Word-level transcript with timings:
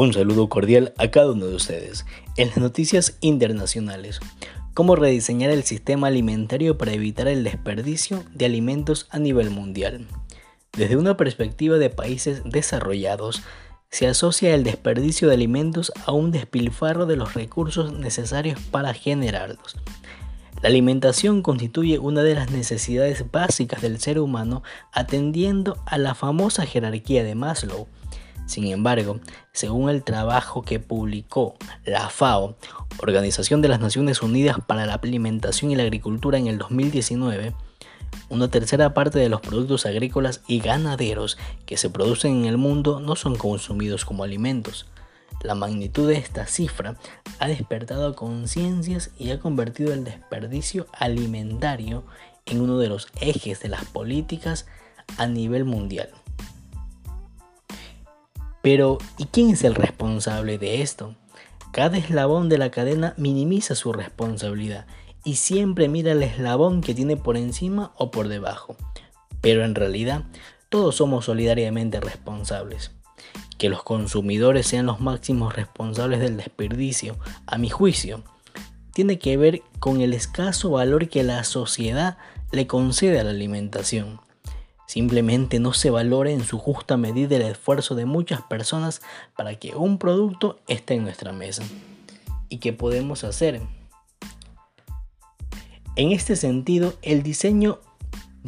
Un 0.00 0.12
saludo 0.12 0.48
cordial 0.48 0.94
a 0.96 1.10
cada 1.10 1.32
uno 1.32 1.46
de 1.46 1.56
ustedes. 1.56 2.06
En 2.36 2.50
las 2.50 2.58
noticias 2.58 3.18
internacionales, 3.20 4.20
cómo 4.72 4.94
rediseñar 4.94 5.50
el 5.50 5.64
sistema 5.64 6.06
alimentario 6.06 6.78
para 6.78 6.92
evitar 6.92 7.26
el 7.26 7.42
desperdicio 7.42 8.22
de 8.32 8.44
alimentos 8.44 9.08
a 9.10 9.18
nivel 9.18 9.50
mundial. 9.50 10.06
Desde 10.72 10.96
una 10.96 11.16
perspectiva 11.16 11.78
de 11.78 11.90
países 11.90 12.42
desarrollados, 12.44 13.42
se 13.90 14.06
asocia 14.06 14.54
el 14.54 14.62
desperdicio 14.62 15.26
de 15.26 15.34
alimentos 15.34 15.90
a 16.06 16.12
un 16.12 16.30
despilfarro 16.30 17.04
de 17.04 17.16
los 17.16 17.34
recursos 17.34 17.92
necesarios 17.92 18.60
para 18.70 18.94
generarlos. 18.94 19.74
La 20.62 20.68
alimentación 20.68 21.42
constituye 21.42 21.98
una 21.98 22.22
de 22.22 22.36
las 22.36 22.52
necesidades 22.52 23.28
básicas 23.32 23.82
del 23.82 23.98
ser 23.98 24.20
humano 24.20 24.62
atendiendo 24.92 25.82
a 25.86 25.98
la 25.98 26.14
famosa 26.14 26.66
jerarquía 26.66 27.24
de 27.24 27.34
Maslow, 27.34 27.88
sin 28.48 28.66
embargo, 28.68 29.20
según 29.52 29.90
el 29.90 30.02
trabajo 30.02 30.62
que 30.62 30.80
publicó 30.80 31.54
la 31.84 32.08
FAO, 32.08 32.56
Organización 32.98 33.60
de 33.60 33.68
las 33.68 33.78
Naciones 33.78 34.22
Unidas 34.22 34.56
para 34.66 34.86
la 34.86 34.94
Alimentación 34.94 35.70
y 35.70 35.76
la 35.76 35.82
Agricultura 35.82 36.38
en 36.38 36.46
el 36.46 36.56
2019, 36.56 37.54
una 38.30 38.48
tercera 38.48 38.94
parte 38.94 39.18
de 39.18 39.28
los 39.28 39.42
productos 39.42 39.84
agrícolas 39.84 40.40
y 40.46 40.60
ganaderos 40.60 41.36
que 41.66 41.76
se 41.76 41.90
producen 41.90 42.36
en 42.36 42.44
el 42.46 42.56
mundo 42.56 43.00
no 43.00 43.16
son 43.16 43.36
consumidos 43.36 44.06
como 44.06 44.24
alimentos. 44.24 44.86
La 45.42 45.54
magnitud 45.54 46.08
de 46.08 46.16
esta 46.16 46.46
cifra 46.46 46.96
ha 47.38 47.48
despertado 47.48 48.16
conciencias 48.16 49.10
y 49.18 49.30
ha 49.30 49.40
convertido 49.40 49.92
el 49.92 50.04
desperdicio 50.04 50.86
alimentario 50.92 52.04
en 52.46 52.62
uno 52.62 52.78
de 52.78 52.88
los 52.88 53.08
ejes 53.20 53.60
de 53.60 53.68
las 53.68 53.84
políticas 53.84 54.66
a 55.18 55.26
nivel 55.26 55.66
mundial. 55.66 56.08
Pero, 58.70 58.98
¿y 59.16 59.24
quién 59.24 59.48
es 59.48 59.64
el 59.64 59.74
responsable 59.74 60.58
de 60.58 60.82
esto? 60.82 61.14
Cada 61.72 61.96
eslabón 61.96 62.50
de 62.50 62.58
la 62.58 62.70
cadena 62.70 63.14
minimiza 63.16 63.74
su 63.74 63.94
responsabilidad 63.94 64.84
y 65.24 65.36
siempre 65.36 65.88
mira 65.88 66.12
el 66.12 66.22
eslabón 66.22 66.82
que 66.82 66.92
tiene 66.92 67.16
por 67.16 67.38
encima 67.38 67.92
o 67.96 68.10
por 68.10 68.28
debajo. 68.28 68.76
Pero 69.40 69.64
en 69.64 69.74
realidad, 69.74 70.24
todos 70.68 70.96
somos 70.96 71.24
solidariamente 71.24 71.98
responsables. 71.98 72.90
Que 73.56 73.70
los 73.70 73.82
consumidores 73.84 74.66
sean 74.66 74.84
los 74.84 75.00
máximos 75.00 75.56
responsables 75.56 76.20
del 76.20 76.36
desperdicio, 76.36 77.16
a 77.46 77.56
mi 77.56 77.70
juicio, 77.70 78.22
tiene 78.92 79.18
que 79.18 79.38
ver 79.38 79.62
con 79.78 80.02
el 80.02 80.12
escaso 80.12 80.68
valor 80.68 81.08
que 81.08 81.22
la 81.22 81.42
sociedad 81.44 82.18
le 82.52 82.66
concede 82.66 83.18
a 83.18 83.24
la 83.24 83.30
alimentación. 83.30 84.20
Simplemente 84.88 85.60
no 85.60 85.74
se 85.74 85.90
valora 85.90 86.30
en 86.30 86.42
su 86.42 86.58
justa 86.58 86.96
medida 86.96 87.36
el 87.36 87.42
esfuerzo 87.42 87.94
de 87.94 88.06
muchas 88.06 88.40
personas 88.40 89.02
para 89.36 89.54
que 89.56 89.76
un 89.76 89.98
producto 89.98 90.60
esté 90.66 90.94
en 90.94 91.02
nuestra 91.02 91.30
mesa. 91.30 91.62
¿Y 92.48 92.56
qué 92.56 92.72
podemos 92.72 93.22
hacer? 93.22 93.60
En 95.94 96.12
este 96.12 96.36
sentido, 96.36 96.94
el 97.02 97.22
diseño 97.22 97.80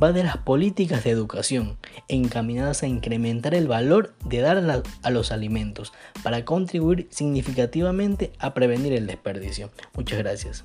va 0.00 0.12
de 0.12 0.22
las 0.22 0.36
políticas 0.36 1.02
de 1.02 1.10
educación 1.10 1.76
encaminadas 2.06 2.84
a 2.84 2.86
incrementar 2.86 3.52
el 3.56 3.66
valor 3.66 4.14
de 4.24 4.38
dar 4.38 4.82
a 5.02 5.10
los 5.10 5.32
alimentos 5.32 5.92
para 6.22 6.44
contribuir 6.44 7.08
significativamente 7.10 8.32
a 8.38 8.54
prevenir 8.54 8.92
el 8.92 9.08
desperdicio. 9.08 9.72
Muchas 9.96 10.18
gracias. 10.18 10.64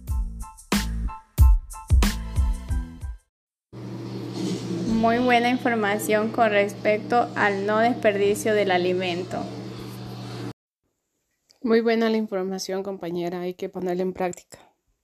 Muy 5.03 5.17
buena 5.17 5.49
información 5.49 6.31
con 6.31 6.49
respecto 6.49 7.27
al 7.35 7.65
no 7.65 7.79
desperdicio 7.79 8.53
del 8.53 8.71
alimento. 8.71 9.43
Muy 11.61 11.81
buena 11.81 12.09
la 12.09 12.15
información, 12.15 12.83
compañera, 12.83 13.41
hay 13.41 13.53
que 13.53 13.67
ponerla 13.67 14.03
en 14.03 14.13
práctica. 14.13 14.59